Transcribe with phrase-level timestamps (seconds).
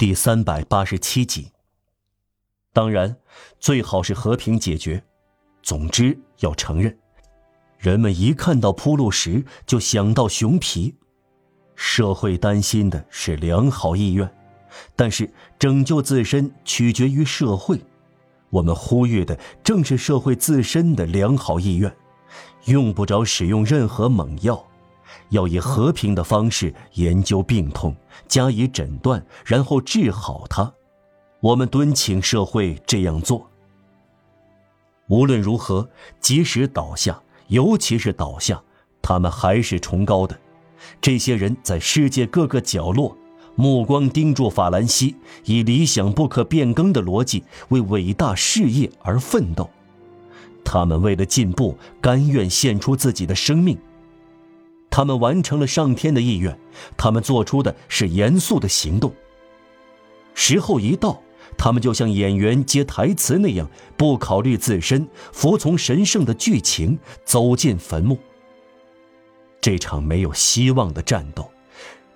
[0.00, 1.52] 第三百八十七集。
[2.72, 3.14] 当然，
[3.58, 5.04] 最好是和平解决。
[5.62, 6.98] 总之，要承认，
[7.76, 10.94] 人们一看到铺路石就想到熊皮。
[11.74, 14.26] 社会担心的是良好意愿，
[14.96, 17.78] 但是拯救自身取决于社会。
[18.48, 21.94] 我们呼吁的正是社会自身的良好意愿，
[22.64, 24.66] 用不着使用任何猛药。
[25.30, 27.94] 要以和平的方式研究病痛，
[28.28, 30.72] 加以诊断，然后治好它。
[31.40, 33.48] 我们敦请社会这样做。
[35.08, 35.88] 无论如何，
[36.20, 38.62] 即使倒下，尤其是倒下，
[39.02, 40.38] 他们还是崇高的。
[41.00, 43.16] 这些人在世界各个角落，
[43.54, 49.68] 目光盯住法兰西，以理想不可变更的逻辑为伟大事业而奋斗。
[50.64, 53.76] 他们为了进步，甘愿献出自己的生命。
[54.90, 56.58] 他们完成了上天的意愿，
[56.96, 59.14] 他们做出的是严肃的行动。
[60.34, 61.22] 时候一到，
[61.56, 68.18] 他们就像演员接台词那样，不考虑自身，服从神圣的剧情，走进坟墓。
[69.60, 71.50] 这场没有希望的战斗，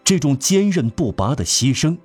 [0.03, 1.99] 这种坚韧不拔的牺牲，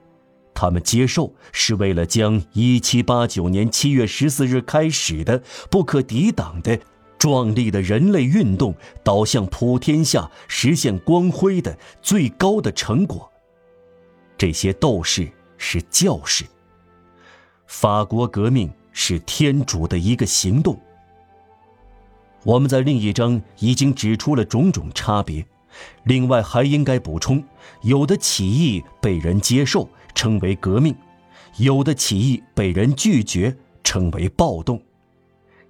[0.53, 5.41] 他们接受是为了将1789年7月14日开始的
[5.71, 6.79] 不可抵挡的。
[7.19, 13.29] 壮丽的人类运动导向普天下实现光辉的最高的成果。
[14.37, 16.45] 这些斗士是教士。
[17.67, 20.79] 法国革命是天主的一个行动。
[22.45, 25.45] 我们在另一章已经指出了种种差别，
[26.05, 27.43] 另外还应该补充：
[27.81, 30.93] 有的起义被人接受，称为革命；
[31.57, 34.81] 有的起义被人拒绝，称为暴动。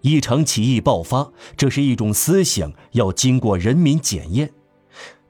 [0.01, 4.51] 一场起义爆发，这是一种思想，要经过人民检验。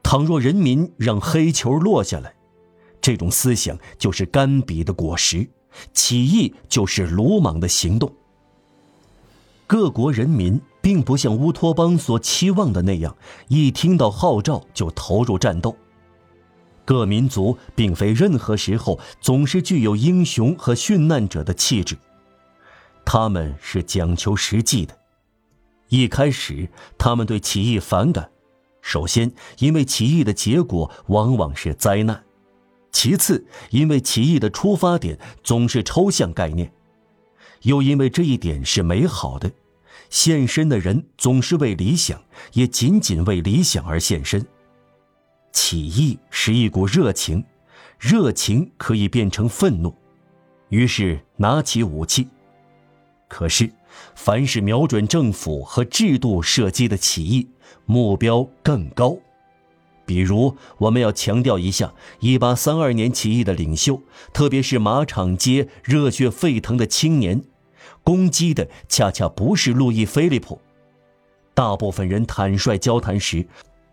[0.04, 2.34] 倘若人民让黑球落下来，
[3.02, 5.48] 这种思想就是甘比的果实，
[5.94, 8.14] 起义就是鲁莽的行动。
[9.68, 13.16] 各国人民并不像乌托邦所期望的那样，
[13.50, 15.76] 一听到号召就投入战斗。
[16.86, 21.96] 各民族并非任何时候总是具有英雄和殉难者的气质。
[23.12, 24.96] 他们是讲求实际的。
[25.88, 28.30] 一开始，他们对起义反感，
[28.84, 32.18] 首先因为起义的结果往往是灾难；
[32.92, 36.68] 其次，因为起义的出发点总是抽象概念；
[37.64, 39.52] 又因为这一点是美好的，
[40.12, 42.22] 献身的人总是为理想，
[42.54, 44.46] 也仅仅为理想而献身。
[45.52, 47.44] 起义是一股热情，
[47.98, 49.96] 热情可以变成愤怒，
[50.70, 52.28] 于是拿起武器。
[53.30, 53.72] 可是，
[54.16, 57.48] 凡是瞄准政府和制度射击的起义，
[57.86, 59.16] 目标更高。
[60.04, 64.02] 比如，我们要强调一下1832年起义的领袖，
[64.34, 67.44] 特别是马场街热血沸腾的青年，
[68.04, 70.60] 攻击的恰恰不是路易·菲利普。
[71.54, 73.46] 大部分人坦率交谈时，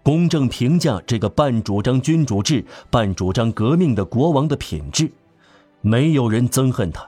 [0.03, 5.11] 公正评价这个半主张君主制、半主张革命的国王的品质，
[5.83, 7.07] 没有人憎恨他，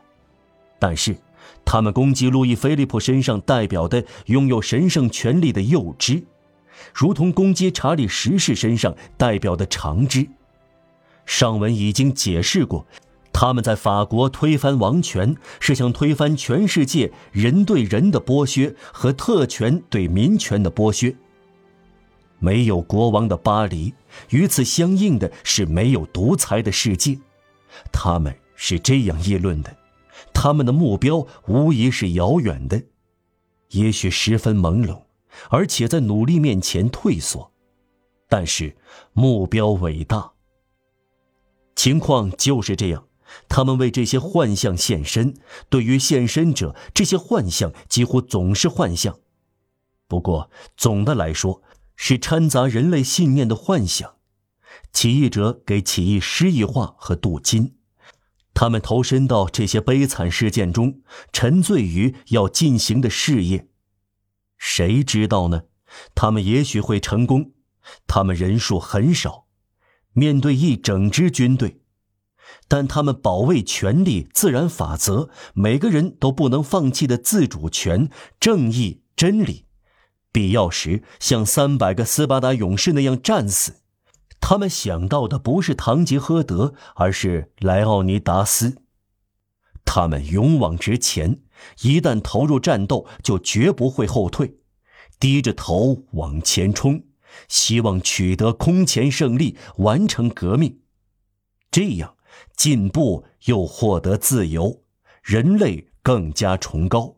[0.79, 1.17] 但是。
[1.65, 6.25] 他们攻击路易·菲利普身上代表的拥有神圣权力的幼枝，
[6.95, 10.27] 如同攻击查理十世身上代表的长枝。
[11.27, 12.87] 上文已经解释过，
[13.33, 21.15] 他们在法国推翻王权，是想推翻全世界人对人的剥削和特权对民权的剥削。
[22.39, 23.93] 没有国王的巴黎，
[24.31, 27.19] 与此相应的是没有独裁的世界。
[27.93, 29.77] 他们是这样议论的。
[30.41, 32.81] 他们的目标无疑是遥远的，
[33.71, 35.03] 也许十分朦胧，
[35.51, 37.51] 而且在努力面前退缩，
[38.29, 38.77] 但是
[39.13, 40.31] 目标伟大。
[41.75, 43.09] 情况就是这样，
[43.49, 45.35] 他们为这些幻象献身。
[45.69, 49.19] 对于献身者，这些幻象几乎总是幻象，
[50.07, 51.63] 不过总的来说
[51.97, 54.15] 是掺杂人类信念的幻想。
[54.93, 57.78] 起义者给起义诗意化和镀金。
[58.61, 61.01] 他们投身到这些悲惨事件中，
[61.33, 63.69] 沉醉于要进行的事业。
[64.57, 65.63] 谁知道呢？
[66.13, 67.53] 他们也许会成功。
[68.09, 69.47] 他们人数很少，
[70.13, 71.83] 面对一整支军队，
[72.67, 79.67] 但他们保卫权力、自然法则、每个人都不能放弃的自主权、正义、真理，
[80.33, 83.83] 必要时像三百个斯巴达勇士那样战死。
[84.41, 88.83] 他们想到的不是堂吉诃德，而是莱奥尼达斯。
[89.85, 91.41] 他们勇往直前，
[91.83, 94.59] 一旦投入战斗，就绝不会后退，
[95.19, 97.05] 低着头往前冲，
[97.49, 100.81] 希望取得空前胜利，完成革命。
[101.71, 102.17] 这样，
[102.57, 104.83] 进步又获得自由，
[105.23, 107.17] 人类更加崇高，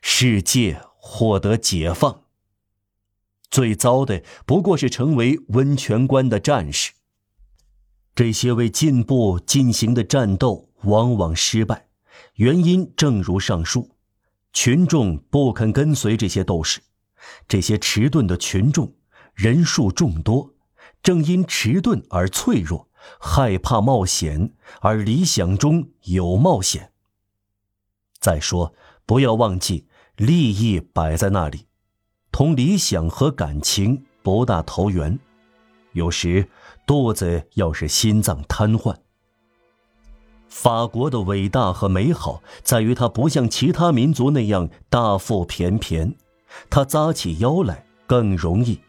[0.00, 2.21] 世界获得解放。
[3.52, 6.90] 最糟的不过是成为温泉关的战士。
[8.14, 11.86] 这些为进步进行的战斗往往失败，
[12.36, 13.94] 原因正如上述：
[14.54, 16.80] 群众不肯跟随这些斗士，
[17.46, 18.94] 这些迟钝的群众
[19.34, 20.54] 人数众多，
[21.02, 22.88] 正因迟钝而脆弱，
[23.20, 26.92] 害怕冒险，而理想中有冒险。
[28.18, 31.66] 再说，不要忘记，利益摆在那里。
[32.32, 35.18] 同理想和感情不大投缘，
[35.92, 36.48] 有时
[36.86, 38.96] 肚子要是心脏瘫痪。
[40.48, 46.14] 法国的伟大和美好在于它不像其他民族那样大腹便便，
[46.70, 48.80] 它扎起腰来更容易，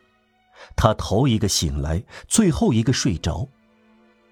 [0.78, 3.50] 它头一个醒来，最后一个睡着，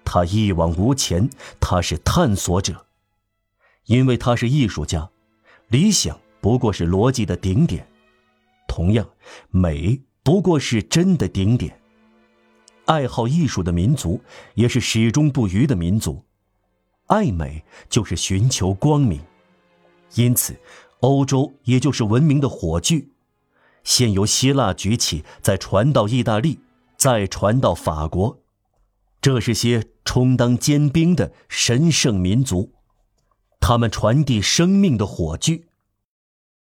[0.06, 1.28] 它一往无前，
[1.60, 2.86] 它是探索者，
[3.84, 5.10] 因为他是艺术家，
[5.68, 7.86] 理想不过是逻辑的顶点。
[8.72, 9.06] 同样，
[9.50, 11.78] 美不过是真的顶点。
[12.86, 14.18] 爱好艺术的民族
[14.54, 16.24] 也是始终不渝的民族，
[17.08, 19.20] 爱美就是寻求光明。
[20.14, 20.58] 因此，
[21.00, 23.10] 欧洲也就是文明的火炬，
[23.84, 26.58] 先由希腊举起，再传到意大利，
[26.96, 28.40] 再传到法国。
[29.20, 32.72] 这是些充当尖兵的神圣民族，
[33.60, 35.66] 他们传递生命的火炬。